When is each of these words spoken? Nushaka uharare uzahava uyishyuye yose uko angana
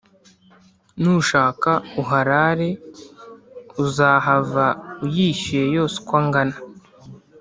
Nushaka 1.01 1.71
uharare 2.01 2.69
uzahava 3.83 4.65
uyishyuye 5.05 5.65
yose 5.75 5.95
uko 6.01 6.13
angana 6.21 6.57